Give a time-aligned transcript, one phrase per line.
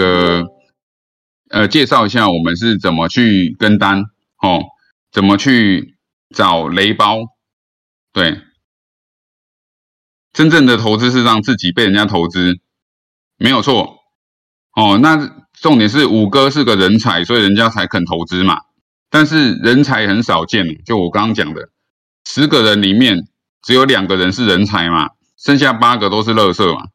[0.00, 0.46] 个
[1.50, 4.04] 呃介绍一下我们是怎么去跟单
[4.40, 4.64] 哦，
[5.12, 5.96] 怎么去
[6.34, 7.18] 找雷包，
[8.12, 8.40] 对，
[10.32, 12.58] 真正的投资是让自己被人家投资，
[13.36, 13.98] 没有错
[14.74, 14.98] 哦。
[14.98, 18.60] 那重点是五哥是个人才，所以人家才肯投资嘛。
[19.10, 21.68] 但是人才很少见，就我刚刚讲的，
[22.24, 23.26] 十个人里面
[23.62, 26.86] 只有两个人是人才嘛，剩下八个都是垃圾嘛。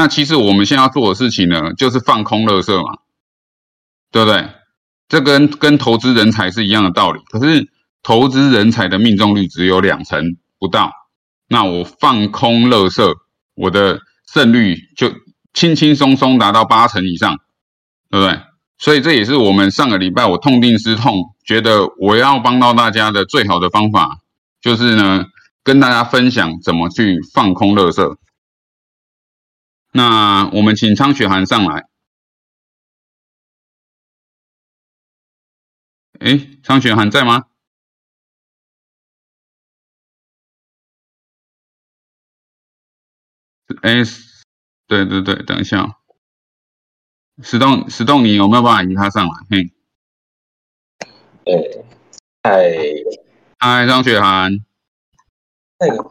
[0.00, 3.00] 那其实我们现在要做的事情呢，就是放空垃圾嘛，
[4.10, 4.48] 对不对？
[5.10, 7.20] 这跟跟投资人才是一样的道理。
[7.28, 7.68] 可是
[8.02, 10.90] 投资人才的命中率只有两成不到，
[11.48, 13.14] 那我放空垃圾，
[13.54, 15.12] 我的胜率就
[15.52, 17.36] 轻轻松松达到八成以上，
[18.08, 18.40] 对不对？
[18.78, 24.20] 所以这也是我们上个礼拜我痛定思痛，觉得我要帮到大家的最好的方法，
[24.62, 25.26] 就是呢，
[25.62, 28.16] 跟大家分享怎么去放空乐色。
[29.92, 31.88] 那我们请张雪涵上来。
[36.20, 37.46] 哎，张雪涵在吗？
[43.82, 44.02] 哎，
[44.86, 45.96] 对对对，等一下。
[47.42, 49.32] 石洞，石洞，你有没有办法引他上来？
[49.48, 49.72] 嘿，
[51.44, 51.84] 对，
[52.42, 52.50] 嗨，
[53.58, 54.52] 嗨，张雪涵，
[55.78, 56.04] 那个，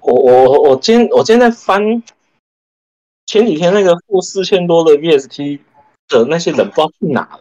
[0.00, 2.02] 我我我今天我今天在翻
[3.26, 5.58] 前几天那个负四千多的 VST
[6.08, 7.40] 的那些人，不知道去哪了。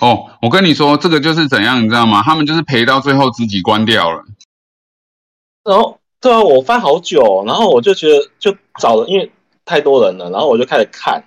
[0.00, 2.22] 哦，我跟你说，这个就是怎样，你知道吗？
[2.22, 4.24] 他们就是赔到最后自己关掉了。
[5.62, 9.30] 然后，对啊，我翻好久，然后我就觉得就找了，因为
[9.64, 11.24] 太多人了，然后我就开始看。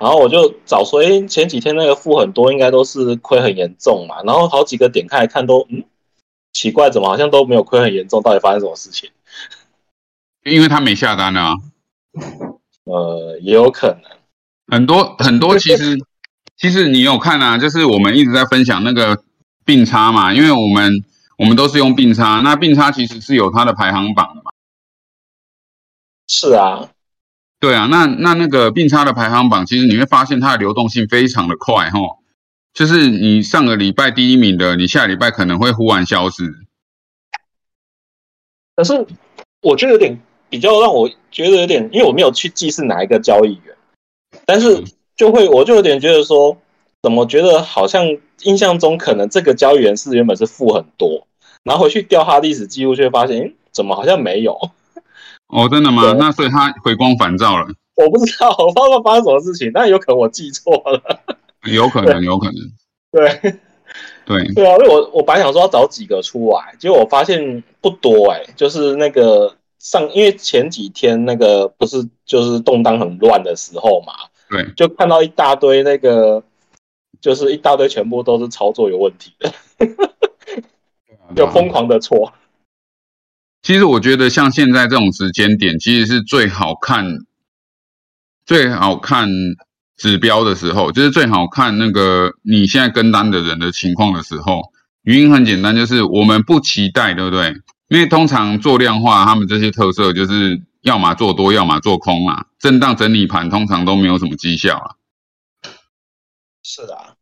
[0.00, 4.20] 然后我就找说，哎，前几天那个负很多，应该都是亏很严重嘛。
[4.24, 5.84] 然后好几个点开来看，都嗯，
[6.52, 8.20] 奇怪，怎么好像都没有亏很严重？
[8.20, 9.10] 到底发生什么事情？
[10.44, 11.54] 因为他没下单啊。
[12.84, 14.10] 呃，也有可能。
[14.66, 15.98] 很多很多，其实
[16.56, 19.22] 其实你有看啊，就是我们一直在分享那个
[19.64, 21.04] 并差嘛，因为我们
[21.36, 24.50] 我们都是用并差，那并差其实是有它的排行榜的嘛。
[26.26, 26.88] 是啊。
[27.60, 31.98] 对啊，那那那个并差的排行榜，其实你会发现它的流动性非常的快哈，
[32.74, 36.42] 就是你上个礼拜第一名的，你下礼拜可能会忽然消失。
[38.74, 39.06] 可是
[39.60, 40.18] 我觉得有点
[40.52, 43.74] 比较让我觉得有点，因为我没有去记是哪一个交易员，
[44.44, 44.84] 但是
[45.16, 46.54] 就会我就有点觉得说，
[47.02, 48.04] 怎么觉得好像
[48.42, 51.26] 印象中可能这个交易员是原本是负很多，
[51.64, 54.52] 然后回去调他历史记录，却发现，哎，怎么好像没有。
[55.48, 56.14] 哦，真的吗？
[56.20, 57.66] 那所以他回光返照了。
[57.96, 61.00] 我不知道，我不知道发生什么事情，但有可能我记错了。
[61.64, 62.54] 有可能，有可能。
[63.10, 63.52] 对，
[64.26, 64.76] 对，对啊！
[64.76, 68.42] 因为我我本来想说要找几个出来，结果我发现不多哎。
[68.56, 74.12] 就是那个上，因为前几天那个不是就是动荡很乱的时候嘛，
[74.48, 76.44] 对，就看到一大堆那个，
[77.20, 79.52] 就是一大堆全部都是操作有问题的，
[81.34, 82.32] 就疯狂的错。
[83.60, 87.18] 其实我觉得像现在这种时间点，其实是最好看、
[88.46, 89.28] 最好看
[89.96, 94.70] 指标的时候，就是最好看那个你现在跟单的人的情况的时候。
[95.02, 97.52] 原因很简单，就是我们不期待，对不对？
[97.92, 102.46] 因为通常做量化，他们这些特色就是要么做多，要么做空嘛。
[102.58, 104.96] 震荡整理盘通常都没有什么绩效啊。
[106.62, 107.14] 是啊，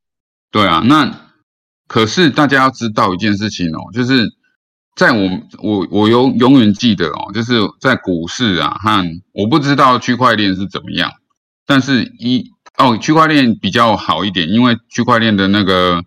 [0.53, 0.82] 对啊。
[0.84, 1.32] 那
[1.88, 4.36] 可是大家要知道一件事情哦，就是。
[4.97, 5.30] 在我
[5.62, 11.12] 我我永永远记得哦，就是在股市啊和我不知道区块链是怎么样，
[11.64, 16.03] 但是一哦区块链比较好一点，因为区块链的那个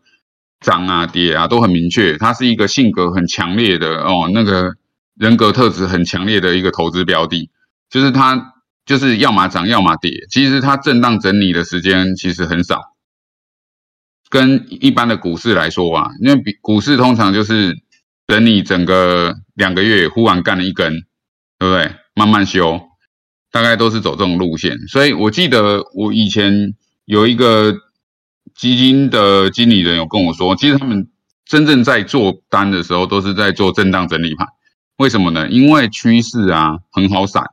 [0.63, 4.71] 涨啊跌啊都很明确，它是一个性格很强烈的哦那个
[5.15, 7.51] 人格特质很强烈的一个投资标的，
[7.89, 8.53] 就是它
[8.85, 12.81] 就是要么涨要么跌，其实它震荡整理的时间其实很少，
[14.29, 17.77] 跟一般的股市来说啊，因为比股市通常就是。
[18.25, 20.93] 等你整个两个月，忽然干了一根，
[21.59, 21.93] 对不对？
[22.15, 22.79] 慢慢修，
[23.51, 24.77] 大概都是走这种路线。
[24.87, 26.73] 所以我记得我以前
[27.03, 27.75] 有一个
[28.55, 31.07] 基金的经理人有跟我说，其实他们
[31.45, 34.47] 真正在做单的时候，都是在做震荡整理盘。
[34.97, 35.49] 为什么呢？
[35.49, 37.43] 因为趋势啊很好散，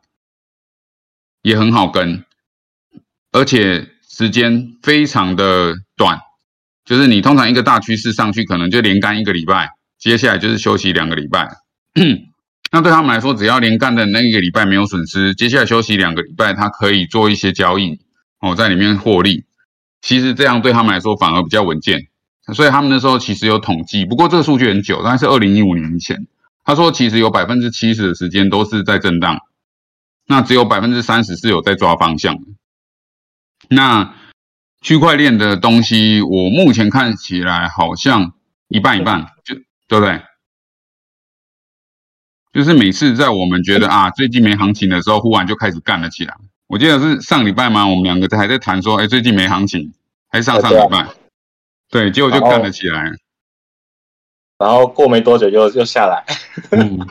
[1.43, 2.25] 也很好跟，
[3.32, 6.20] 而且时间非常的短，
[6.85, 9.70] 就是你通常一个大趋势上去，可能就连干一个礼拜。
[9.99, 11.49] 接下来就是休息两个礼拜，
[12.73, 17.99] 那对他们来说，只要连干的那一个礼拜没有损失，接下来休息两个礼拜，他可以做一些交易
[18.41, 19.44] 哦，在里面获利。
[20.02, 22.08] 其实这样对他们来说反而比较稳健，
[22.55, 26.26] 所以他们那时候其实有统计，不过这个数据很久，但是二零一五年以前，
[26.64, 29.38] 他说其实有百分之七十的时间都是在震荡，
[30.26, 32.43] 那只有百分之三十是有在抓方向的。
[33.69, 34.14] 那
[34.81, 38.32] 区块链的东西，我目前看起来好像
[38.69, 39.55] 一半一半，就
[39.87, 40.23] 对不对？
[42.52, 46.35] 就是每次在我们觉得啊最近没行情的时候，忽然就开始干了起来。
[46.70, 47.84] 我记得是上礼拜吗？
[47.84, 49.93] 我们两个还在谈说，哎，最近没行情，
[50.28, 51.08] 还上上礼拜，
[51.90, 53.11] 对，结果就干了起来。
[54.56, 56.25] 然后过没多久又又下来。
[56.70, 56.96] 嗯，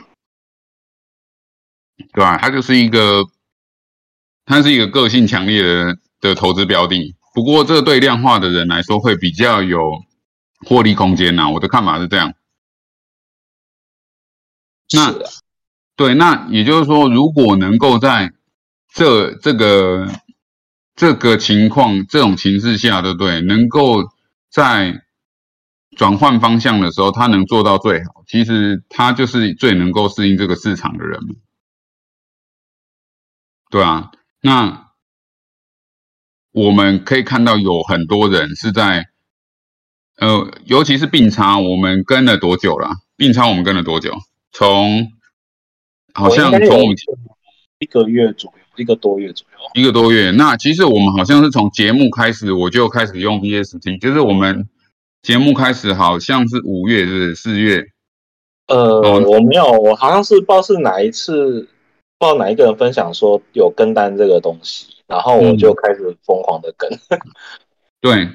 [2.14, 2.38] 对吧？
[2.38, 3.26] 它就是一个，
[4.46, 7.14] 它是一个个性强烈的的投资标的。
[7.34, 9.92] 不过，这对量化的人来说会比较有
[10.66, 11.50] 获利空间呐。
[11.50, 12.34] 我的看法是这样。
[14.94, 15.14] 那
[15.98, 18.32] 对，那也就是说，如果能够在
[18.94, 20.08] 这这个
[20.96, 23.42] 这个情况、这种情势下，对不对？
[23.42, 24.04] 能够
[24.50, 25.02] 在
[25.96, 31.20] 转换方向的时候，他能做到最好，其实他就是最能够适应这个市场的人。
[33.70, 34.88] 对啊，那。
[36.52, 39.06] 我们可以看到有很多人是在，
[40.18, 42.90] 呃，尤其是并差，我们跟了多久了？
[43.16, 44.18] 并差我们跟了多久？
[44.52, 45.12] 从
[46.12, 46.96] 好像从我们
[47.78, 50.32] 一个月左右，一个多月左右，一个多月。
[50.32, 54.68] 那其实我们好像是从节目开始，我就开始用 VST，就是我们
[55.22, 57.86] 节目开始好像是五月是四月。
[58.68, 61.68] 呃，我没有，我好像是不知道是哪一次，
[62.18, 64.88] 不知道哪一个人分享说有跟单这个东西。
[65.08, 66.88] 然后我就开始疯狂的跟，
[68.00, 68.30] 对，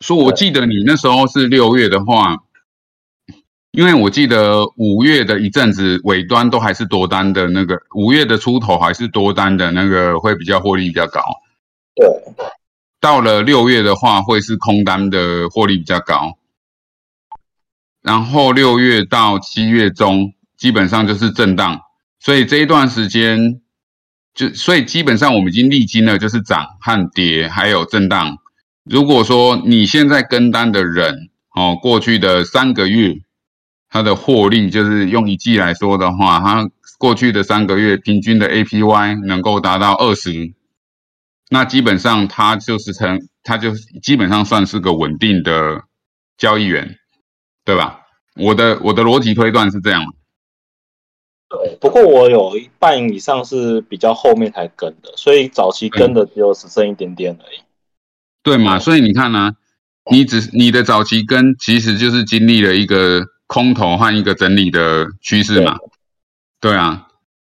[0.00, 2.36] 说我记得你那时候是六月的话，
[3.76, 11.20] 因为我记得五月的一阵子尾端都还是多单的那个，五月的出头还是多单的那个会比较获利比较高，
[11.94, 12.08] 对，
[13.00, 16.38] 到了六月的话会是空单的获利比较高，
[18.02, 21.82] 然后六月到七月中基本上就是震荡，
[22.18, 23.60] 所以这一段时间。
[24.34, 28.36] 就所以基本上我们已经历经了，就是涨和跌，还有震荡。
[28.84, 33.14] 如果说你现在跟单的人哦，过去的三个月，
[33.96, 40.52] 它的获利就是用一季来说的话，它过去的三个月平均的 APY 能够达到二十，
[41.48, 43.70] 那基本上它就是成，它就
[44.02, 45.84] 基本上算是个稳定的
[46.36, 46.98] 交易员，
[47.64, 48.00] 对吧？
[48.34, 50.04] 我的我的逻辑推断是这样。
[51.48, 57.60] 对，不过我有一半以上是比较后面才跟的，所以早期跟的只有只剩一点点而已。
[58.42, 58.78] 对嘛？
[58.78, 59.52] 所以你看呢，
[60.10, 65.76] 你只你的早期跟其实就是经历了一个空头和一个整理的趋势嘛。
[66.60, 67.08] 对啊，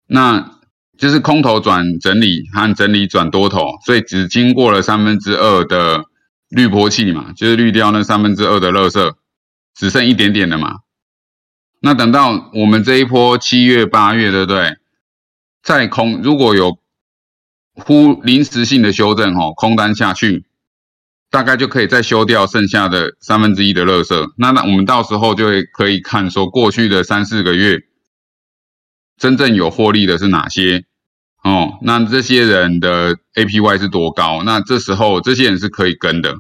[0.08, 0.60] 那
[0.98, 6.06] 就是空头转整理和整理转多头，所以只经过了三分之二的
[6.50, 9.14] 滤波器嘛，就是滤掉那三分之二的垃圾，
[9.76, 10.78] 只剩一点点的嘛。
[11.80, 14.78] 那等到我们这一波七月八月，对不对？
[15.62, 16.80] 再空如果有
[17.74, 20.47] 忽临时性的修正，哦，空单下去，
[21.30, 24.34] 大概就可以再修掉剩下的三分之一的垃圾。
[24.38, 27.80] 那那我们到时候就会可以看说，过去的三四个月
[29.18, 30.86] 真正有获利的是哪些？
[31.44, 34.44] 哦，那这些人的 APY 是多高？
[34.44, 36.36] 那这时候这些人是可以跟的。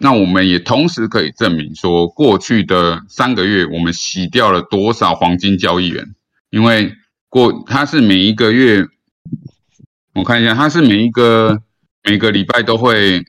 [0.00, 6.14] 那我们也同时可以证明说，过去的三个月我们洗掉了多少黄金交易员？
[6.50, 6.94] 因为
[7.28, 8.86] 过它是每一个月，
[10.14, 11.62] 我看一下，它是每一个
[12.02, 13.24] 每个礼拜都会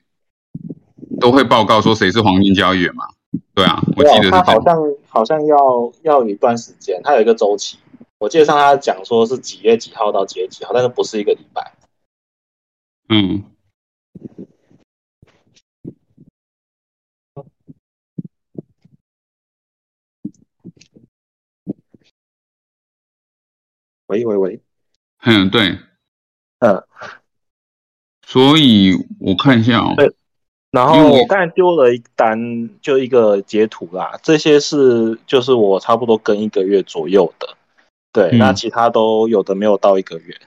[1.20, 3.06] 都会报告说谁是黄金交易员嘛？
[3.54, 4.32] 对啊，我记得是。
[4.32, 5.58] 他好像好像要
[6.04, 7.78] 要有一段时间，他有一个周期。
[8.18, 11.74] 我记得上他讲说是几月几号到几月几号，但是不是一个礼拜。
[13.10, 13.44] 嗯。
[24.08, 24.62] 喂喂喂，
[25.24, 25.80] 嗯对，
[26.60, 26.84] 嗯，
[28.22, 30.16] 所以我看一下哦，对，
[30.76, 37.56] 然后我刚才丢了一单，就一个截图啦，这些是就是我差不多跟一个月左右的，
[38.12, 40.38] 对，那其他都有的没有到一个月，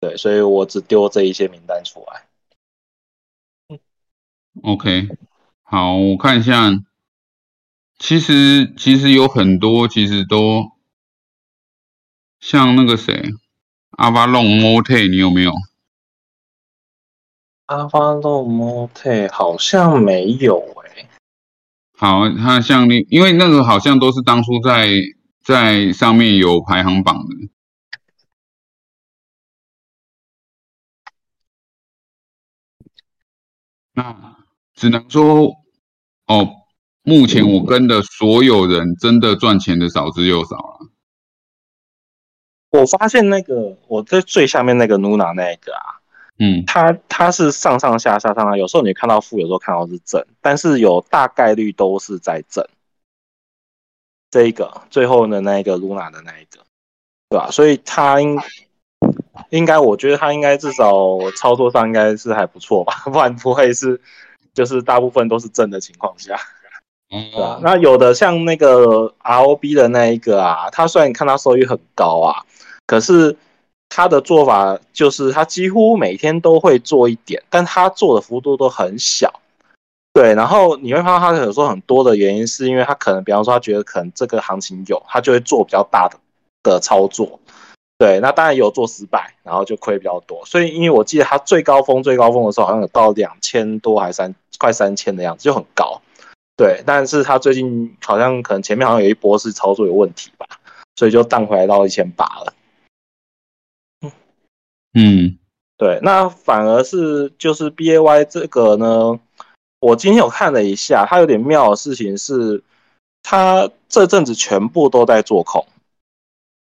[0.00, 2.26] 对，所以我只丢这一些名单出来。
[4.62, 5.08] OK，
[5.62, 6.72] 好，我看一下，
[7.98, 10.72] 其实其实有很多，其实都。
[12.40, 13.22] 像那个谁，
[13.90, 15.52] 阿巴隆莫特，你有没有？
[17.70, 21.08] 阿巴隆莫特好像没有诶。
[21.96, 24.88] 好，他像那，因为那个好像都是当初在
[25.44, 27.48] 在上面有排行榜的。
[33.92, 34.36] 那
[34.74, 35.54] 只能说，
[36.26, 36.48] 哦，
[37.04, 40.90] 目前我跟的所有人真的赚钱的少之又少了。
[42.70, 45.99] 我发现那个我在最下面那个 Nuna 那个啊，
[46.40, 52.66] 嗯它它是上上下下上下，有时候你看到负，有时候看到是正，但是有大概率都是在正。
[54.30, 56.60] 这一个最后的那一个 Luna 的那一个，
[57.28, 57.50] 对吧？
[57.50, 58.40] 所以它应
[59.50, 64.00] 应该，我觉得它应该至少操作上应该是还不错吧，不然不会是
[64.54, 66.36] 就是大部分都是正的情况下。
[67.08, 72.46] 对啊，哦，那有的像那个 ROB 的那一个啊，他虽然看他收益很高啊，
[72.86, 73.36] 可是
[73.90, 79.40] 他的做法就是他几乎每天都会做一点，但他做的幅度都很小。
[80.12, 86.18] 对，然后你会发现他有时候很多的原因是因为他可能，比方说他觉得可能这个行情有，他就会做比较大的
[86.62, 87.38] 的操作。
[87.98, 90.42] 对，那当然有做失败，然后就亏比较多。
[90.46, 96.00] 所以因为我记得他最高峰最高峰的时候好像有到两千多还三快三千的样子，就很高。
[96.56, 100.46] 对，但是他最近好像可能前面好像有一波是操作有问题吧，
[100.96, 102.52] 所以就荡回来到一千八了。
[104.94, 105.38] 嗯
[105.76, 109.18] 对，那反而是就是 B A Y 这个呢，
[109.80, 112.62] 我今天有看了一下，它有点妙的事情是，
[113.22, 115.66] 它这阵子全部都在做空，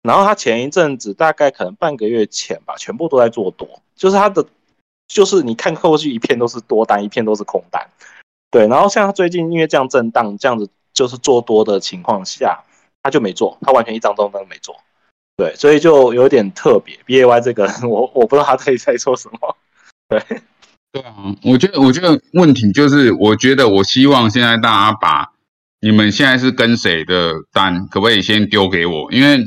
[0.02, 4.46] 然后它前一阵子大概可能半个月前吧，全部都在做多，就是它的
[5.08, 7.88] 就是你看过去一片都是多单，一片都是空单。
[8.50, 12.64] 对，然后像他最近因为这样震荡，这样子就是做多的情况下，
[13.04, 14.76] 他就没做，他完全一张都没做。
[15.38, 16.98] 对，所以就有点特别。
[17.06, 19.56] B A Y 这个， 我我不知道他到底在做什么。
[20.10, 20.20] 对，
[20.92, 21.14] 对啊，
[21.44, 25.32] 我觉得我觉得问题就是，我觉得我希望现在大家把
[25.80, 29.12] 你们现在是跟谁的单，可不可以先丢给我？
[29.12, 29.46] 因为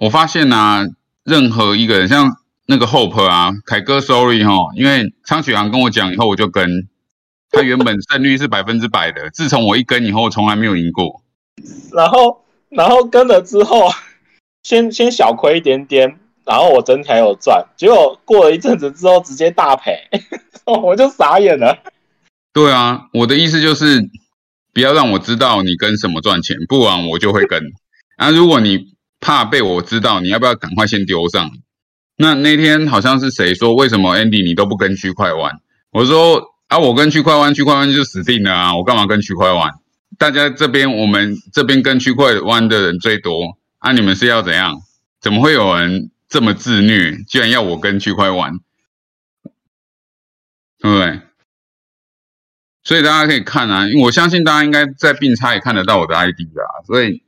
[0.00, 0.84] 我发现啊，
[1.24, 6.88] 任何一个人像那个 Hope 啊，凯哥，sorry 哈，因为昌雪航跟我讲以后，我就跟。
[7.50, 11.22] 他原本胜率是百分之百的，自从我一跟以后，从来没有赢过。
[11.94, 13.88] 然后，然后跟了之后，
[14.62, 19.98] 先先小亏一点点，然后我整体还有赚，结果过了一阵子之后，直接大赔，
[20.64, 21.78] 我就傻眼了。
[22.52, 24.08] 对啊，我的意思就是，
[24.72, 27.62] 不要让我知道你跟什么赚钱，不然我就会跟。
[28.16, 31.50] 啊，如果你怕被我知道，你要不要赶快先丢上？
[32.16, 35.60] 那那天好像是谁说，为什么 Andy 你都不跟区块湾？
[35.92, 36.54] 我说。
[36.68, 38.76] 啊，我跟区块湾，区块湾就死定了啊！
[38.76, 39.70] 我干嘛跟区块湾？
[40.18, 43.92] 大家这边我们这边跟区块湾的人最多啊！
[43.92, 44.80] 你们是要怎样？
[45.20, 48.58] 怎么会有人这么自虐，居然要我跟区块玩？
[50.78, 51.20] 对不对？
[52.84, 57.22] 所以大家可以看啊，我相信大家应该在并差也看得到我的 ID 啊，所以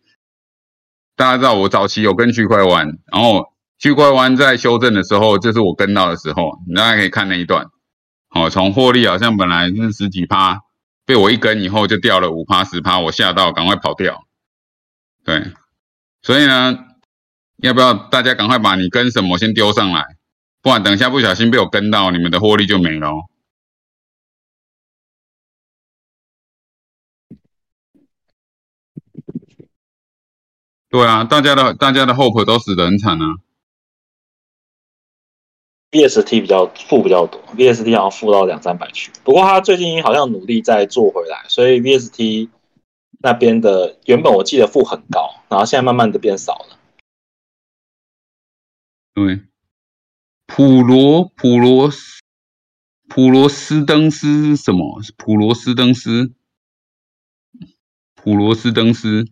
[1.16, 7.66] 大家知道我早期有跟区块玩，然后区块玩在修正的时候，就是我跟到的时候，大家可以看那一段。
[8.30, 10.60] 哦，从获利好像本来是十几趴，
[11.04, 14.24] 被我一跟以后就掉了五趴十趴，我吓到赶快跑掉。
[15.24, 15.52] 对，
[16.22, 16.78] 所以呢，
[17.58, 20.04] 要不要大家赶快把你跟什么先丢上来，
[20.62, 23.26] 不然等一下不小心被我跟到，你们的获利就没了。
[30.90, 33.36] 对啊，大家的大家的 hope 都死得很惨啊。
[35.92, 39.10] VST 比较负比较多，VST 好像负到两三百去。
[39.24, 42.48] 不过他最近好像努力在做回来，所以 VST
[43.22, 46.78] 那边的原本我记得负很高，然后现在慢慢的变少了。
[49.12, 49.42] 对，
[50.46, 52.22] 普罗普罗斯
[53.08, 55.02] 普罗斯登斯什么？
[55.18, 56.32] 普罗斯登斯？
[58.14, 59.26] 普罗斯登斯？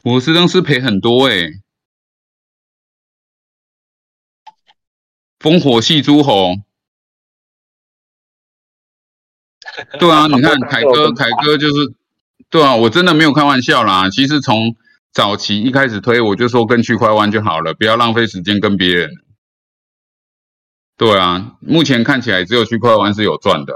[0.00, 1.60] 普罗斯登斯赔很多诶、
[5.40, 6.54] 烽火戏诸侯，
[9.98, 11.92] 对啊，你看凯哥，凯哥就是，
[12.50, 14.10] 对啊，我真的没有开玩笑啦。
[14.10, 14.76] 其实从
[15.12, 19.10] 早期一开始推，我就说跟区块湾就好了，不要浪费时间跟别人。
[20.96, 23.74] 对啊，目前看起来只有区块湾是有赚的，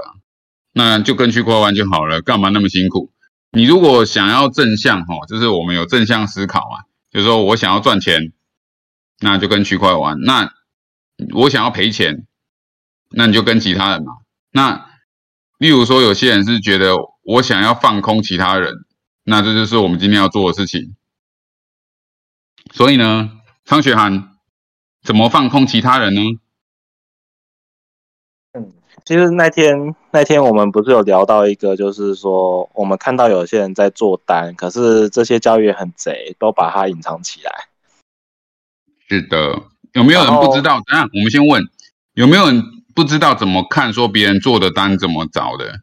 [0.73, 3.11] 那就跟区块湾就好了，干嘛那么辛苦？
[3.51, 8.33] 你如果想要正向哈，就是我们有正向思考啊，就是说我想要赚钱，
[9.19, 10.51] 那就跟区块湾那。
[11.35, 12.25] 我想要赔钱，
[13.11, 14.13] 那你就跟其他人嘛。
[14.51, 14.89] 那
[15.63, 18.83] 例如说，有些人是觉得我想要放空其他人，
[19.23, 20.97] 那这就是我们今天要做的事情。
[22.73, 23.31] 所以呢，
[23.63, 24.35] 张雪涵
[25.01, 26.19] 怎么放空其他人呢？
[28.51, 28.73] 嗯，
[29.05, 37.69] 其实那天那天我们不是有聊到一个，就是说我们看到有些人在做单，可是这些交易员很贼，都把它隐藏起来。
[39.07, 39.63] 是的。
[39.93, 40.81] 有没有人不知道？
[40.87, 41.63] 等下我们先问，
[42.15, 42.61] 有没有人
[42.95, 45.81] 不知道怎么看说别人做的单怎么找的？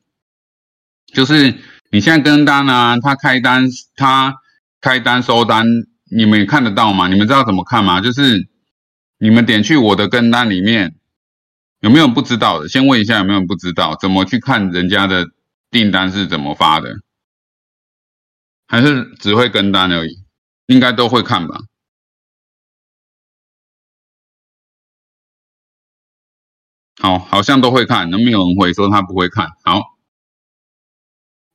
[1.12, 1.54] 就是
[1.90, 4.36] 你现在跟单啊，他开单，他
[4.80, 5.66] 开单收单，
[6.10, 7.08] 你们也看得到吗？
[7.08, 8.00] 你们知道怎么看吗？
[8.00, 8.48] 就是
[9.18, 10.94] 你们点去我的跟单里面，
[11.80, 12.68] 有没有不知道的？
[12.68, 15.26] 先问一下有没有不知道，怎么去看人家的
[15.70, 16.90] 订单是怎么发的？
[18.68, 20.22] 还是只会跟单而已？
[20.66, 21.58] 应该都会看吧？
[27.00, 29.48] 好，好像都会看，能没有人会说他不会看？
[29.64, 29.80] 好，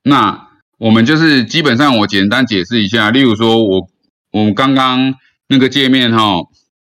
[0.04, 0.50] 那
[0.80, 3.88] 我们就是基本上我简单解释一下，例如说我
[4.32, 5.14] 我们刚刚
[5.48, 6.42] 那个界面哈，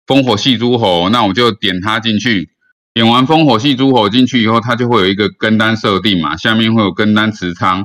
[0.05, 2.49] 烽火戏诸侯，那我就点它进去，
[2.93, 7.83] 点完烽火戏诸侯进去以后，它就会有一个跟单设定嘛，下面会有跟单持仓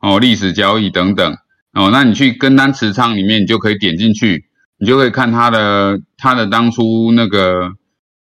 [0.00, 1.36] 哦，历史交易等等。
[1.74, 4.46] 哦，那你去跟单持仓里面，你就可以点进去，
[4.80, 7.70] 你就可以看它的它的当初那个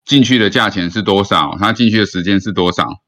[0.03, 3.01] 进去的价钱是多少，他进去的时间是多少。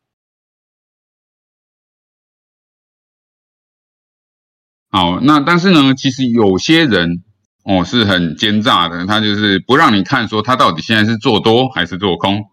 [4.90, 7.24] 好，那但是呢，其实有些人
[7.64, 12.50] 哦是很奸诈的，他就是不让你看说他到底现在是做多还是做空。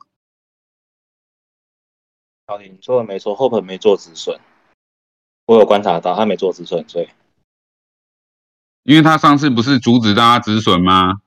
[2.46, 4.40] 好，你说的没错，后盆没做止损，
[5.46, 7.08] 我有观察到他没做止损，所以。
[8.82, 11.20] 因为他上次不是阻止大家止损吗？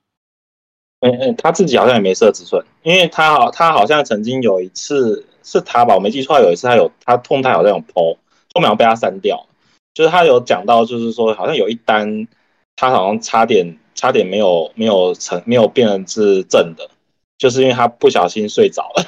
[1.04, 8.18] 嗯嗯，他自己好像也没设止损，因为他好，他好像曾经有一次是他吧，我没记错，有一次他有他痛态好像有 PO，
[8.54, 9.46] 后面被他删掉，
[9.94, 12.28] 就是他有讲到，就是说好像有一单，
[12.76, 16.90] 他好像差点差点没有没有成没有变成是正的，
[17.38, 19.06] 就是因为他不小心睡着了。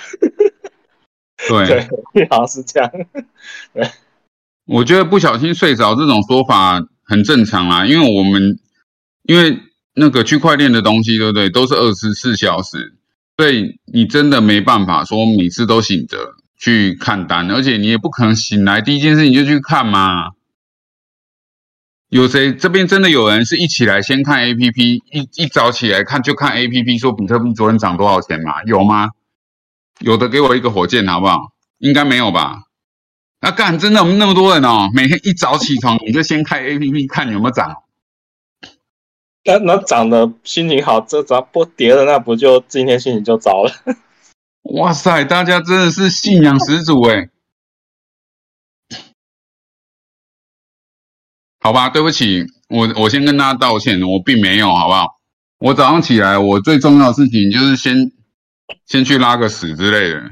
[1.47, 1.67] 对
[2.13, 2.91] 对，好像是这样。
[3.73, 3.89] 对，
[4.65, 6.81] 我觉得不小心睡着这种说法。
[7.07, 8.57] 很正常啦，因为我们
[9.27, 9.55] 因为
[9.95, 11.49] 那个区块链的东西，对不对？
[11.49, 12.93] 都是二十四小时，
[13.37, 16.17] 所以你真的没办法说每次都醒着
[16.57, 20.31] 去看单，而且你也不可能醒来第一件事你就去看嘛。
[22.09, 28.63] 有谁这边真的有人是一起来先看 A P P，一一早起来看就看 A P P，说比特币昨天涨多少钱嘛？
[28.63, 29.11] 有吗？
[29.99, 31.53] 有的给我一个火箭好不好？
[31.79, 32.63] 应该没有吧？
[33.41, 37.75] 那干真的那么多人哦，每天一早起床你就先开 A P P 看有没有涨。
[39.45, 43.71] 那那长得心情好，这涨不跌了，那不就今天心情就糟了？
[44.73, 47.29] 哇塞，大家真的是信仰十足哎。
[51.59, 55.19] 好吧，对不起，我我先跟大家道歉，我并没有，好不好？
[55.59, 58.11] 我早上起来，我最重要的事情就是先
[58.87, 60.31] 先去拉个屎之类的。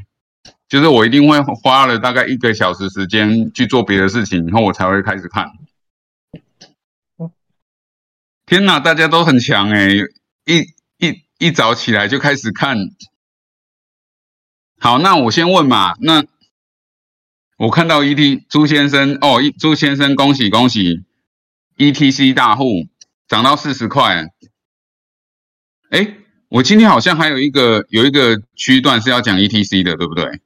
[0.68, 5.46] 就是我一定会花了大概一个小时时间去做别的事情，然后我才会开始看。
[8.54, 9.90] 天哪，大家都很强哎！
[10.46, 10.60] 一
[11.04, 12.78] 一一早起来就开始看。
[14.80, 15.96] 好，那我先问嘛。
[16.00, 16.24] 那
[17.58, 21.04] 我看到 ET 朱先生哦，朱先生恭喜恭喜
[21.78, 22.88] ，ETC 大户
[23.28, 24.28] 涨到四十块。
[25.90, 26.16] 哎，
[26.50, 30.42] 我今天好像还有一个有一个区段是要讲 ETC 的，对不对？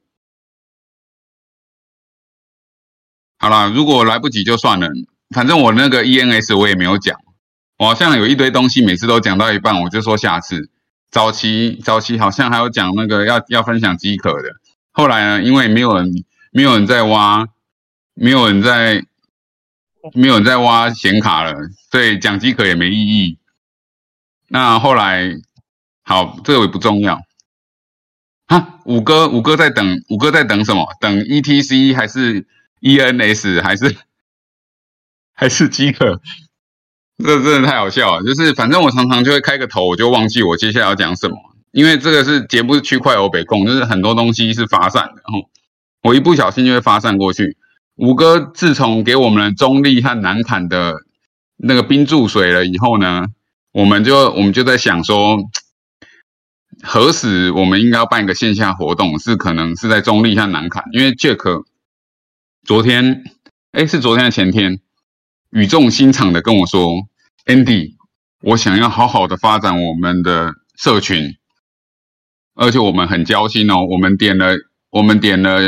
[3.36, 4.88] 好了，如果来不及就算了。
[5.34, 7.20] 反正我那个 ENS 我也没有讲，
[7.78, 10.70] 我好像有一堆东西，每次都讲到一半我就说下次。
[11.10, 14.56] 早期早期好像还有讲那个要要分享饥渴的，
[14.92, 16.12] 后来呢，因为没有人
[16.50, 17.48] 没有人在挖，
[18.12, 19.02] 没有人在
[20.12, 21.54] 没有人在挖显卡了，
[21.90, 23.38] 所以讲饥渴也没意义。
[24.48, 25.30] 那后来
[26.02, 27.22] 好，这个也不重要。
[28.46, 30.86] 哈，五哥五哥在等五哥在等什么？
[31.00, 32.46] 等 ETC 还是
[32.80, 33.96] ？E N S 还是
[35.32, 36.20] 还是饥渴，
[37.24, 38.22] 这真的太好笑了。
[38.22, 41.36] 就是反正我常常就会开个头，我就忘记我接下来要讲什么，
[41.72, 45.48] 因为这个是节目是区块欧北控，就是很多东西是发散的，然后
[46.02, 47.56] 我一不小心就会发散过去。
[47.96, 50.94] 五哥自从给我们中立和南坎的
[51.56, 53.26] 那个冰注水了以后呢，
[53.72, 55.38] 我们就我们就在想说，
[56.82, 61.64] 何时我们应该要办一个线下活动，是可能是在中立和南坎，因为 Jack。
[62.64, 63.22] 昨天，
[63.72, 64.80] 哎，是昨天的前天，
[65.50, 67.08] 语重心长的跟我说
[67.46, 67.94] ，Andy，
[68.42, 71.36] 我想要好好的发展我们的社群，
[72.54, 74.54] 而且我们很交心哦，我们点了，
[74.90, 75.60] 我们点了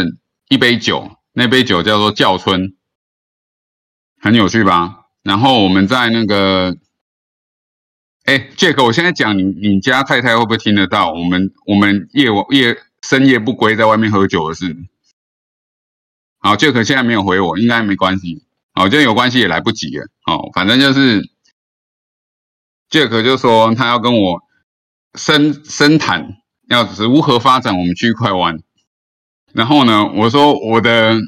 [0.48, 2.76] 一杯酒，那杯酒叫做教春，
[4.20, 5.06] 很有趣吧？
[5.22, 6.76] 然后我们在那个，
[8.24, 11.10] 哎，Jack，我现在讲你，你家太太会不会听得到？
[11.12, 14.76] 我们我们夜晚夜深夜不归，在外面喝酒的事。
[16.38, 18.44] 好，Jack 现在没有回我，应该没关系。
[18.74, 20.06] 哦，就有关系也来不及了。
[20.26, 21.22] 哦，反正就是
[22.88, 24.42] 杰克就说他要跟我
[25.14, 26.36] 深深谈，
[26.68, 28.62] 要如何发展我们区块湾。
[29.52, 31.18] 然后呢，我说我的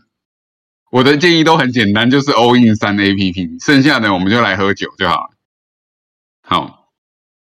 [0.90, 5.30] 我的建议都很简单，就是 all in 三 A P P，剩下的我们就来喝酒就好了。
[6.42, 6.92] 好，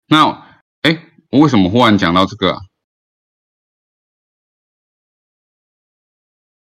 [0.07, 2.57] 那哎，我为什么忽然讲到这个？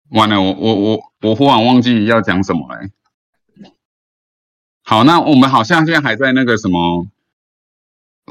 [0.09, 2.91] 完了，我我我我忽然忘记要讲什么嘞。
[4.89, 7.05] 好，那我们好像现在还在那个什么，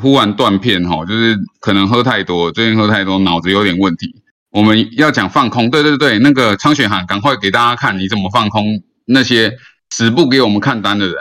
[0.01, 4.23] 忽然断片哈，就是可能喝太多，最近喝太多，脑子有点问题。
[4.49, 9.53] 我们要讲放空，对对对，那个昌雪涵，赶快给大家看你怎么放空那些
[9.91, 11.15] 止步给我们看单的人。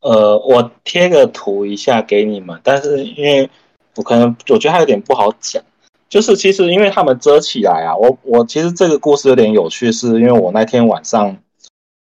[0.00, 3.48] 呃，我贴个图一下给你们，但是因为
[3.94, 5.62] 我可能我觉得它有点不好讲，
[6.08, 11.36] 就是其实因为他们遮起来啊，我我其实这个故事有点有趣，是因为我那天晚上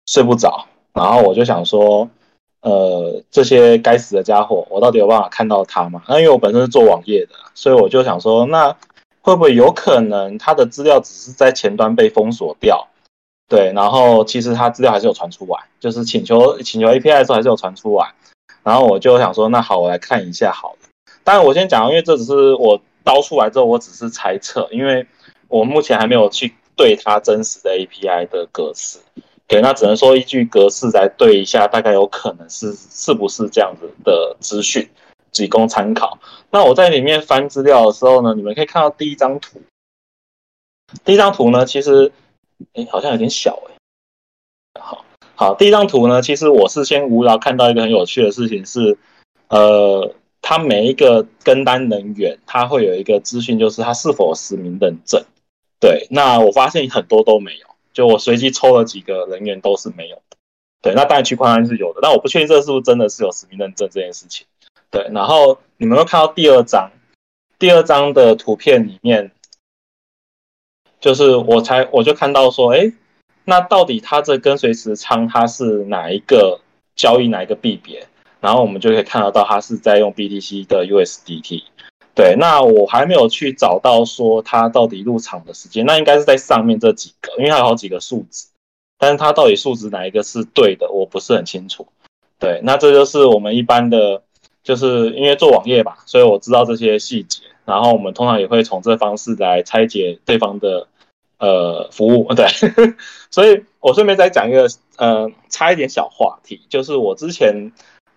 [0.05, 2.09] 睡不着，然后我就想说，
[2.61, 6.03] 呃，这些该死的家伙，我到底有办法看到他吗？
[6.07, 8.75] 那因为我本身是做网页的，所以我就想说，那
[9.21, 12.87] 会不会有可能他的资料只是在前端被封锁掉？
[13.47, 18.13] 对，然后其实他资料还是有传出来，就是请求请求 API 的时候还是有传出来，
[18.63, 20.89] 然后我就想说，那好，我来看一下好了。
[21.23, 25.05] 当然我先讲，因为这只是我刀出来之后，我只是猜测，因为
[25.49, 28.99] 我目前还没有去对它真实的 API 的格式，
[29.51, 34.89] 对，那只能说依据格式来对一下，大概有可能是是不是这样子的资讯，
[35.31, 36.17] 仅供参考。
[36.49, 39.61] 那我在里面翻资料的时候呢，你们可以看到第一张图，
[41.03, 42.11] 第一张图呢，其实。
[42.73, 44.79] 哎，好像有点小哎。
[44.79, 48.99] 好好，第一张图呢，其实我是先无聊看到一个很有趣的事情是，
[49.47, 55.25] 呃，它每一个跟单人员，他会有一个资讯，就是他是否实名认证。
[55.79, 60.37] 对，那我发现很多都没有，就我随机抽了几个人员都是没有的。
[60.81, 64.47] 对，那当然区块链是有的，但我不确定这是不是真的是有实名认证这件事情。
[64.89, 66.91] 对，然后你们会看到第二张，
[67.59, 69.31] 第二张的图片里面。
[70.99, 72.93] 就是我才我就看到说，哎，
[73.45, 76.61] 那到底它这跟随时仓它是哪一个
[76.95, 78.07] 交易哪一个币别？
[78.39, 81.63] 然后我们就可以看得到它是在用 BTC 的 USDT。
[82.13, 88.47] 对，那我还没有去找到说它到底入场的时间，那应该是在上面这几个，因为它有好几个数值，
[88.97, 91.87] 但是它到底数值哪一个是对的，我不是很清楚。
[92.39, 94.23] 对，那这就是我们一般的，
[94.63, 100.87] 就是因为做网页吧，所以我知道这些细节，然后我们通常也会从这方式来拆解对方的。
[101.43, 102.45] 呃，服务对，
[103.31, 107.71] 所以我顺便再讲一个，呃，插一点小话题，就是我之前，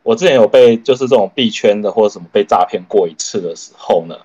[0.04, 4.16] 我之前有被就是这种币圈的或者什么被诈骗过一次的时候呢，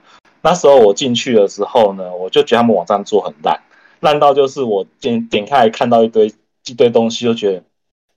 [0.44, 3.60] 那时候我进去的时候呢，我就觉得他们网站做很烂，
[4.02, 6.32] 烂到就是我点点开来看到一堆
[6.68, 7.64] 一堆东西，就觉得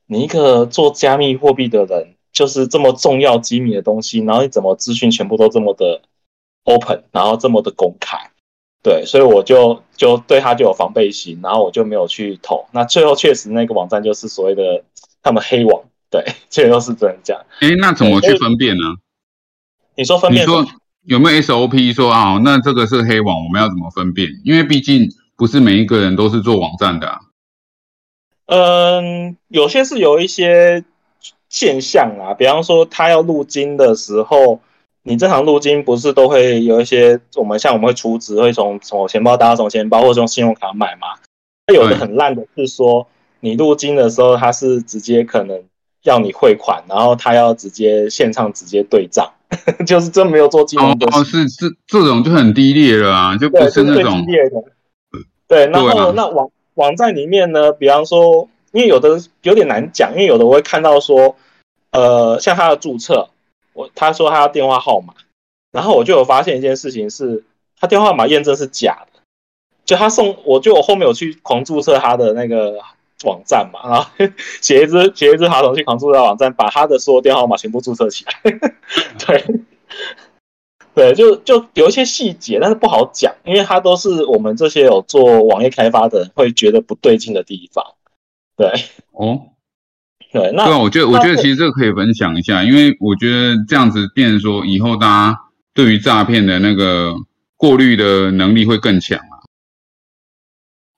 [0.07, 6.03] 你一个做加密货币的人，就是这么重要机密的东西，然后你怎么资讯全部都这么的
[6.65, 8.19] open，然后这么的公开。
[8.83, 12.67] 对，所以我就就对他就有防备心，然后我就没有去投。
[12.73, 14.83] 那最后确实那个网站就是所谓的
[15.23, 17.45] 他们黑网，对，这都是真样。
[17.59, 18.95] 哎，那怎么去分辨呢？
[19.97, 20.43] 你说分辨？
[20.43, 20.65] 你说
[21.07, 22.39] 有没有 SOP 说啊？
[22.45, 24.29] 那这个是黑网，我们要怎么分辨？
[24.45, 27.19] 因为毕竟不是每一个人都是做网站的。
[28.47, 30.85] 嗯，有些是有一些
[31.49, 34.61] 现象啊，比方说他要入金的时候。
[35.05, 41.09] 你正常入金不是都会有一些，我们像我们会储值，会从从钱包搭从钱包，或者用信用卡买嘛？
[41.67, 43.09] 它有的很烂的是说，
[43.41, 45.61] 你入金的时候，他是直接可能
[46.03, 49.33] 要你汇款，然后他要直接现场直接对账，
[49.87, 51.07] 就是真没有做金融的。
[51.07, 54.25] 哦，是这这种就很低劣了啊，就不是那种。
[54.25, 54.65] 低劣的。
[55.49, 61.37] 对，然后那网网站里面呢，比方说，因为有的有点难讲，因为有的我会看到说，
[61.91, 63.29] 呃，像他的注册。
[63.75, 65.15] 我他说他要电话号码，
[65.71, 67.43] 然后我就有发现一件事情是，
[67.81, 69.21] 他电话号码验证是假的，
[69.87, 72.81] 就他送我就我后面有去狂注册他的那个
[73.25, 74.11] 网站嘛，然后
[74.61, 78.33] 写一只写一只爬虫去狂注册网站，把他的所有电话号码全部注册起来，
[79.27, 79.45] 对，
[80.95, 87.85] 对，就就有一些细节，但是不好讲，因为它都是我们这些有做网页开发的人会觉得不对劲的地方，
[88.57, 88.73] 对，
[89.13, 89.49] 哦。
[90.33, 95.39] 对，那对啊，我觉得我觉得其实这个可以分享一下，因为我觉得这样子变说以后大家
[95.75, 97.15] 对于诈骗的那个
[97.59, 99.45] 过滤的能力会更强啊。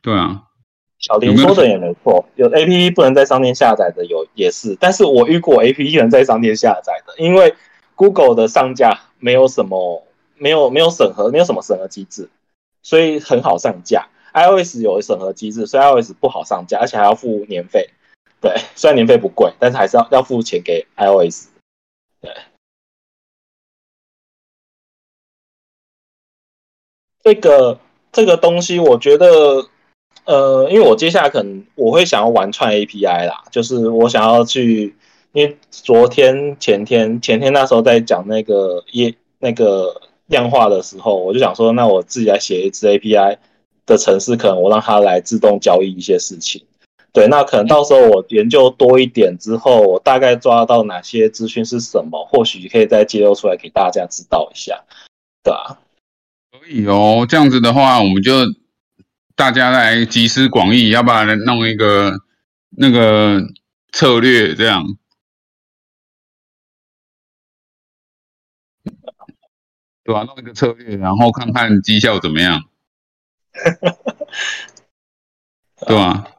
[0.02, 0.44] 对啊，
[0.98, 7.54] 小林说的也没错，有 A P P 不能在商店下载的有也是，但是我遇过 A P P 能在商店下载的，因为
[7.94, 10.02] Google 的上架没有什么
[10.36, 12.28] 没有没有审核，没有什么审核机制，
[12.82, 14.08] 所以很好上架。
[14.32, 17.88] I O S 有审核机制，所以 I O S 不好上架，而且还要付年费。
[18.40, 21.48] 对，虽然年费不贵，但是还是要要付钱给 iOS。
[22.20, 22.34] 对，
[27.22, 27.78] 这个
[28.10, 29.68] 这个东西，我觉得，
[30.24, 34.94] 呃，因为我接下来可能我会想要玩串 API 啦，就是我想要去，
[35.32, 43.36] 因为昨天、前天、前天那时候在讲那个业那个量化的时候，我就想说，那我自己来写一支 API，
[43.84, 46.64] 的城市，可能我让它来自动交易一些事情。
[47.12, 54.82] 对，那可能到时候我研究多一点之后，我大概抓到哪些资讯是什么，或许可以再揭露出来给大家知道一下，
[55.44, 55.78] 对吧？
[56.50, 58.32] 可以哦，这样子的话，我们就
[59.36, 62.20] 大家来集思广益，要不然弄一个
[62.70, 63.42] 那个
[63.90, 64.84] 策略，这样，
[70.04, 70.22] 对吧？
[70.22, 72.62] 弄一个策略，然后看看绩效怎么样，
[75.84, 76.30] 对吧？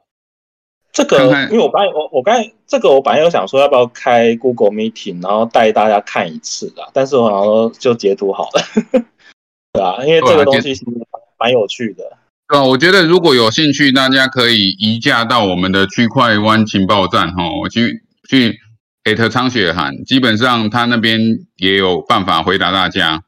[0.93, 1.17] 这个，
[1.51, 8.61] 因为我刚我我刚才这个我本来有想说要不要开 Google Meeting，然后带大家看一次的，但是我想说就截图好了，
[9.73, 10.85] 对啊，因为这个东西是
[11.37, 12.17] 蛮有趣的。
[12.47, 18.59] 对啊，我觉得如果有兴趣，大家可以移驾到我们的区块湾情报站哈，我去去
[19.03, 21.19] 艾特苍雪涵，基本上他那边
[21.57, 23.23] 也有办法回答大家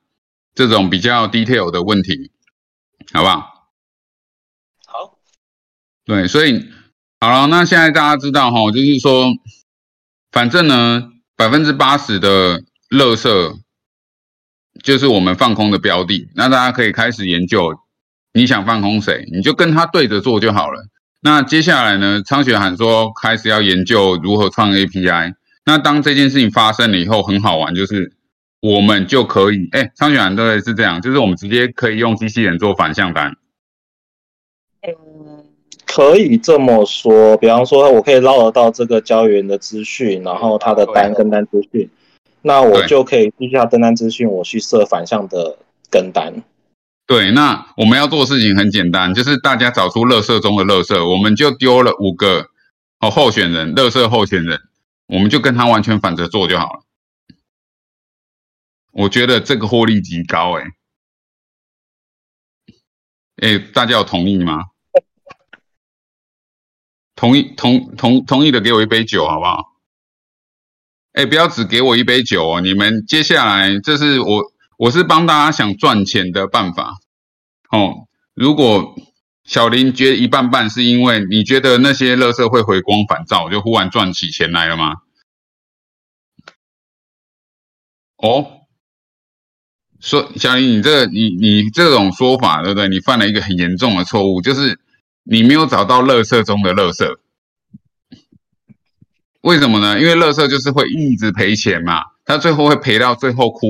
[0.54, 2.32] 这种比较 detail 的问题，
[3.14, 3.70] 好不好？
[4.86, 5.18] 好，
[6.06, 6.70] 对，所以。
[7.20, 9.34] 好了，那现在大家知道哈，就是说，
[10.32, 13.60] 反正呢，百分之八十的垃圾
[14.84, 16.30] 就是我们放空的标的。
[16.36, 17.74] 那大家可以开始研究，
[18.34, 20.86] 你想放空谁，你就跟他对着做就好了。
[21.22, 25.34] 那接下来呢，昌雪喊说开始要研究如何创 API。
[25.66, 28.14] 那当这件事情发生了以后，很好玩，就是
[28.62, 33.36] 我们就可以，哎，昌雪喊对是这样，就是我们直接可以用机器人做反向单。
[35.86, 41.90] 可以这么说，比方说，我可以捞得到这个交易员的资讯，然后他的单跟单资讯，
[42.44, 45.58] 那我就可以记下跟单资讯，我去设反向的
[45.90, 46.44] 跟单。
[47.08, 52.50] 对，那我们要做事情很简单，就是大家找出乐色中的乐色，我们就丢了五个
[53.00, 54.60] 哦候选人，乐色候选人，
[55.08, 56.84] 我们就跟他完全反着做就好了。
[58.92, 60.66] 我觉得这个获利极高，哎，
[63.38, 64.66] 哎，大家有同意吗？
[67.16, 69.78] 同意同同同意的给我一杯酒好不好？
[71.14, 72.62] 哎，不要只给我一杯酒哦！
[72.62, 76.94] 你们接下来这是我我是帮大家想赚钱的办法
[77.70, 78.08] 哦。
[78.34, 78.96] 如果
[79.44, 84.96] 小林觉得一半半，是因为你觉得那些乐色会回光返照，就忽然赚起钱来了吗？
[88.18, 88.62] 哦，
[90.00, 92.88] 说小林，你这你你这种说法对不对？
[92.88, 94.80] 你犯了一个很严重的错误，就是。
[95.30, 97.20] 你没有找到乐色中的乐色，
[99.42, 100.00] 为什么呢？
[100.00, 103.68] 因为乐色就是会一直赔钱嘛，他最后会赔到最后哭，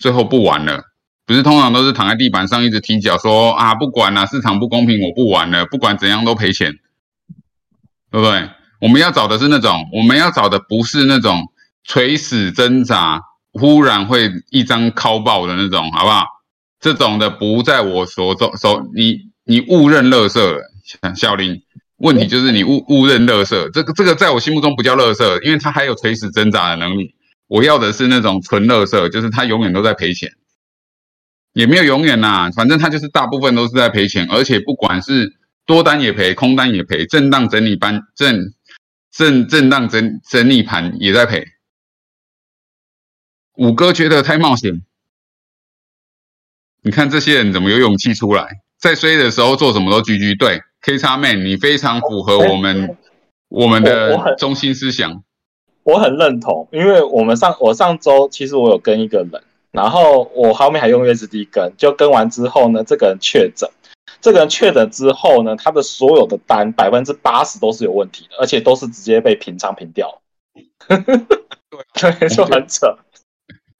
[0.00, 0.82] 最后不玩了。
[1.24, 6.72] 不是通常都是躺在地板上一直踢脚说啊，不管了，市场不公平，我不玩了，不管怎样都赔钱，
[8.10, 8.50] 对不对？
[8.80, 11.52] 我们要找的是那种，我们要找的不是那种
[11.84, 13.20] 垂死挣扎，
[13.52, 16.24] 忽然会一张敲爆的那种，好不好？
[16.80, 19.30] 这种的不在我所中手你。
[19.42, 20.60] 你误认乐色，
[21.16, 21.60] 小林，
[21.96, 27.16] 问题就是你误误认乐色，这个这个在我心目中不叫乐色，因为他还有垂死挣扎的能力。
[27.50, 30.30] 我要的是那种纯乐色，就是他永远都在赔钱，
[31.52, 35.34] 也没有永远呐，反正他就是大部分都是在赔钱，而且不管是
[35.66, 38.54] 多单也赔，空单也赔，震荡整理班震
[39.10, 41.44] 震震荡整整理盘也在赔。
[43.56, 44.82] 五哥觉得太冒险，
[46.82, 48.62] 你看这些人怎么有勇气出来？
[48.78, 52.96] 在衰的时候做什么都居居对，K 叉 man 你非常符合我们
[53.48, 55.24] 我们的中心思想，
[55.90, 63.68] 我很认同，因为我们上我上周其实我有跟一个人，然后我后面还用 USD 跟，就跟完之后呢，这个人确诊，
[64.20, 70.20] 这个人确诊之后呢，他的所有的单百分之八十都是有问题的，而且都是直接被平仓平掉，
[70.86, 72.96] 对，就很扯，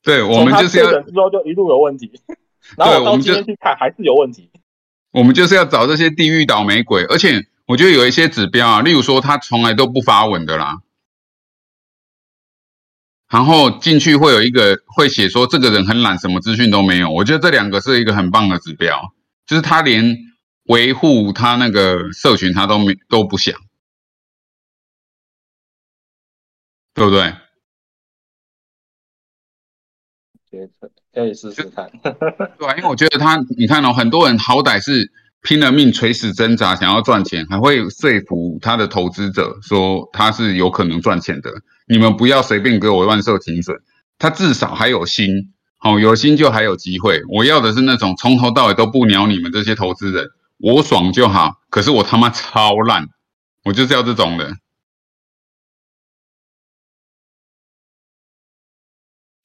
[0.03, 2.11] 对我们就是确诊之后就一路有问题，
[2.77, 4.51] 然后我到今天去看还是有问题。
[5.13, 10.79] 我们就是要找这些地狱倒霉鬼，而且我觉得有一些指标啊，例如说他从来都不发文的啦，
[13.31, 17.11] 然后进去会有一个会写说这个人很懒，什么资讯都没有。
[17.11, 19.15] 我觉得这两个是一个很棒的指标，
[19.47, 20.19] 就是他连
[20.65, 23.55] 维护他那个社群他都没都不想，
[26.93, 27.33] 对不对？
[31.15, 31.89] 可以试试看，
[32.59, 35.13] 对啊，因为我觉得他，你看哦，很多人好歹是
[35.43, 41.53] 拼了命、垂死挣扎，想要赚钱，还会说服他的投资者说他是有可能赚钱的。
[41.91, 43.77] 你们不要随便给我乱设停损，
[44.17, 47.21] 他至少还有心，好有心就还有机会。
[47.29, 51.61] 我要的是那种从头到尾都不鸟你们这些投资人，我爽就好。
[51.69, 53.09] 可是我他妈超烂，
[53.65, 54.53] 我就是要这种的。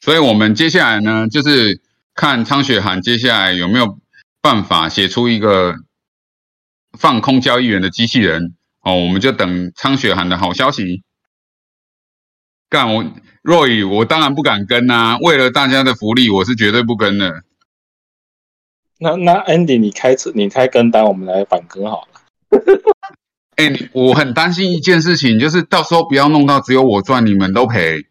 [0.02, 1.82] 所以，我们接下来呢，就是
[2.14, 3.98] 看苍雪涵接下来有没有
[4.40, 5.78] 办法写出一个
[6.92, 11.02] 放空交易员的机器人哦，我们就等苍雪涵的好消息。
[12.70, 13.06] 干我
[13.42, 17.44] 若雨，我当然不敢跟啊，为了大家的福利，我是绝对不跟的。
[18.98, 22.62] 那那 Andy，你开车，你开跟单，我们来反跟好了。
[23.56, 28.06] 哎，我很担心一件事情，就是到时候不要弄到只有我赚，你们都赔。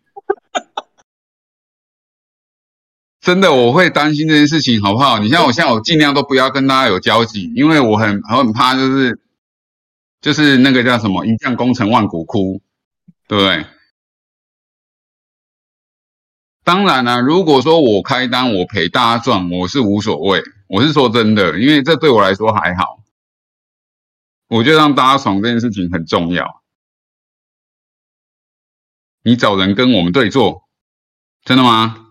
[3.21, 5.19] 真的，我会担心这件事情，好不好？
[5.19, 9.19] 你像我，现在我尽量都不要跟大家有交集，因为我很很怕，就是
[10.21, 12.61] 就是那个叫什么“一将功成万骨枯”，
[13.27, 13.65] 对不对？
[16.65, 20.43] 当然了，如果说我开单我陪大家赚，我是无所谓。
[20.67, 23.01] 我是说真的，因为这对我来说还好。
[24.49, 26.63] 我觉得让大家爽这件事情很重要。
[29.23, 30.65] 你找人跟我们对坐，
[31.45, 32.09] 真的吗？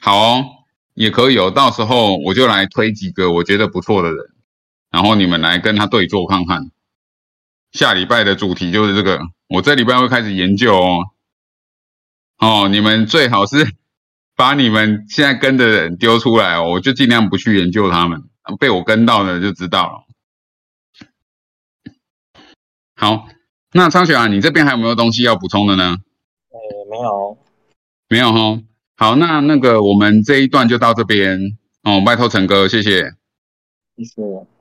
[0.00, 0.44] 好哦，
[0.92, 1.50] 也可以哦。
[1.50, 4.18] 到时候我就来推几个我觉得不错的人，
[4.90, 6.70] 然后你们来跟他对坐看看。
[7.72, 11.04] 下礼拜的主题就是这个，我这礼拜会开始研究哦。
[12.38, 13.74] 哦，你们最好是
[14.36, 18.22] 把你们现在跟的人丢出来哦，我就尽量不去研究他们，
[18.60, 20.04] 被我跟到的就知道了。
[22.94, 23.28] 好，
[23.72, 25.98] 那昌雪啊，你这边还有没有东西要补充的呢？
[26.50, 26.56] 哎，
[26.90, 27.38] 没有，
[28.08, 28.62] 没有哈。
[28.96, 33.14] 好，那那个我们这一段就到这边哦，拜托陈哥，谢谢。
[33.96, 34.57] 谢谢。